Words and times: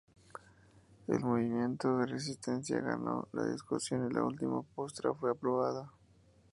El 1.07 1.19
movimiento 1.19 1.95
de 1.99 2.07
resistencia 2.07 2.81
ganó 2.81 3.27
la 3.33 3.45
discusión 3.45 4.09
y 4.09 4.11
la 4.15 4.23
última 4.23 4.63
postura 4.75 5.13
fue 5.13 5.29
aprobada. 5.29 5.91